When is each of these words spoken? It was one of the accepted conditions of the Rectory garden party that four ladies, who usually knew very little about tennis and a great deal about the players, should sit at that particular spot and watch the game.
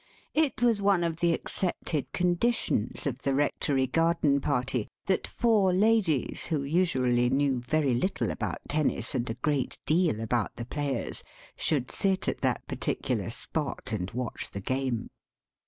It 0.33 0.63
was 0.63 0.81
one 0.81 1.03
of 1.03 1.17
the 1.17 1.31
accepted 1.31 2.11
conditions 2.11 3.05
of 3.05 3.21
the 3.21 3.35
Rectory 3.35 3.85
garden 3.85 4.39
party 4.41 4.87
that 5.05 5.27
four 5.27 5.71
ladies, 5.75 6.47
who 6.47 6.63
usually 6.63 7.29
knew 7.29 7.59
very 7.61 7.93
little 7.93 8.31
about 8.31 8.61
tennis 8.67 9.13
and 9.13 9.29
a 9.29 9.35
great 9.35 9.77
deal 9.85 10.19
about 10.19 10.55
the 10.55 10.65
players, 10.65 11.21
should 11.55 11.91
sit 11.91 12.27
at 12.27 12.41
that 12.41 12.65
particular 12.67 13.29
spot 13.29 13.91
and 13.91 14.09
watch 14.09 14.49
the 14.49 14.61
game. 14.61 15.11